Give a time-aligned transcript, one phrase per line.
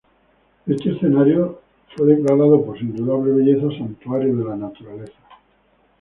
[0.65, 1.57] Este escenario de
[1.95, 5.19] fue declarado por su indudable belleza santuario de la naturaleza.